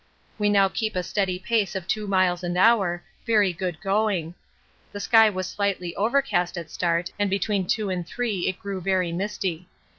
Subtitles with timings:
[0.39, 4.33] We now keep a steady pace of 2 miles an hour, very good going.
[4.91, 9.11] The sky was slightly overcast at start and between two and three it grew very
[9.11, 9.67] misty.